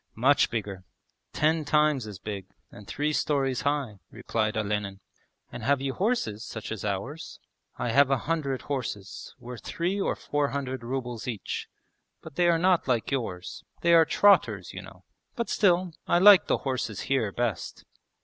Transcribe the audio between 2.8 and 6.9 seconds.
three storeys high,' replied Olenin. 'And have you horses such as